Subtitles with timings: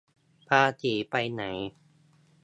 [0.47, 1.43] ภาษีไปไหน